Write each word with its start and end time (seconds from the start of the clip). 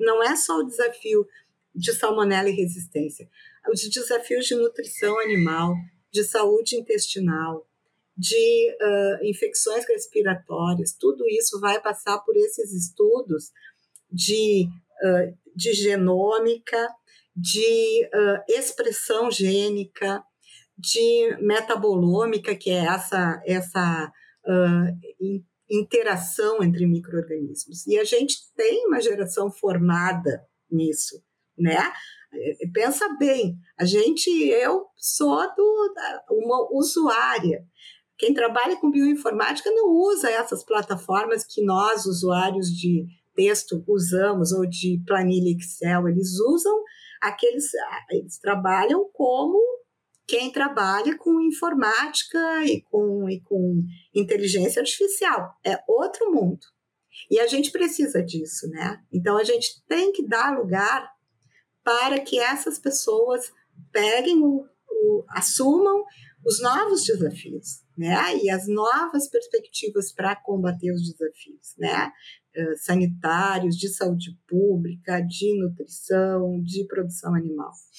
não 0.00 0.22
é 0.22 0.34
só 0.36 0.58
o 0.58 0.64
desafio 0.64 1.26
de 1.74 1.92
salmonela 1.92 2.48
e 2.48 2.54
resistência, 2.54 3.28
os 3.68 3.80
desafios 3.88 4.46
de 4.46 4.54
nutrição 4.54 5.18
animal, 5.20 5.74
de 6.12 6.24
saúde 6.24 6.76
intestinal, 6.76 7.66
de 8.16 8.76
uh, 8.82 9.24
infecções 9.24 9.86
respiratórias, 9.86 10.92
tudo 10.98 11.24
isso 11.28 11.60
vai 11.60 11.80
passar 11.80 12.18
por 12.18 12.36
esses 12.36 12.72
estudos 12.72 13.50
de, 14.10 14.66
uh, 15.02 15.38
de 15.54 15.72
genômica, 15.72 16.88
de 17.34 18.08
uh, 18.12 18.42
expressão 18.48 19.30
gênica, 19.30 20.22
de 20.76 21.36
metabolômica, 21.40 22.54
que 22.56 22.70
é 22.70 22.84
essa, 22.86 23.40
essa 23.46 24.12
interação 25.70 26.62
entre 26.62 26.86
micro-organismos. 26.86 27.86
E 27.86 27.98
a 27.98 28.04
gente 28.04 28.36
tem 28.56 28.86
uma 28.86 29.00
geração 29.00 29.50
formada 29.50 30.44
nisso, 30.70 31.22
né? 31.56 31.92
Pensa 32.72 33.16
bem, 33.18 33.56
a 33.78 33.84
gente, 33.84 34.30
eu 34.48 34.86
sou 34.96 35.40
do, 35.54 35.94
uma 36.30 36.68
usuária. 36.72 37.64
Quem 38.18 38.34
trabalha 38.34 38.76
com 38.76 38.90
bioinformática 38.90 39.70
não 39.70 39.88
usa 39.88 40.30
essas 40.30 40.64
plataformas 40.64 41.44
que 41.44 41.64
nós, 41.64 42.04
usuários 42.04 42.68
de 42.68 43.06
texto, 43.34 43.82
usamos, 43.86 44.52
ou 44.52 44.66
de 44.68 45.02
planilha 45.06 45.56
Excel, 45.56 46.08
eles 46.08 46.38
usam 46.38 46.82
aqueles, 47.20 47.64
eles 48.10 48.38
trabalham 48.38 49.08
como 49.12 49.58
quem 50.30 50.52
trabalha 50.52 51.18
com 51.18 51.40
informática 51.40 52.64
e 52.64 52.82
com, 52.82 53.28
e 53.28 53.40
com 53.40 53.82
inteligência 54.14 54.80
artificial. 54.80 55.56
É 55.66 55.76
outro 55.88 56.30
mundo. 56.32 56.60
E 57.28 57.40
a 57.40 57.48
gente 57.48 57.72
precisa 57.72 58.22
disso, 58.22 58.68
né? 58.68 59.02
Então 59.12 59.36
a 59.36 59.42
gente 59.42 59.82
tem 59.88 60.12
que 60.12 60.24
dar 60.24 60.56
lugar 60.56 61.10
para 61.82 62.20
que 62.20 62.38
essas 62.38 62.78
pessoas 62.78 63.52
peguem 63.90 64.40
o, 64.40 64.64
o 64.88 65.24
assumam 65.30 66.04
os 66.46 66.62
novos 66.62 67.02
desafios, 67.04 67.82
né? 67.98 68.36
E 68.36 68.48
as 68.50 68.68
novas 68.68 69.28
perspectivas 69.28 70.12
para 70.12 70.36
combater 70.36 70.92
os 70.92 71.02
desafios, 71.02 71.74
né? 71.76 72.12
Uh, 72.56 72.76
sanitários, 72.76 73.76
de 73.76 73.88
saúde 73.88 74.38
pública, 74.46 75.20
de 75.20 75.60
nutrição, 75.60 76.62
de 76.62 76.86
produção 76.86 77.34
animal. 77.34 77.72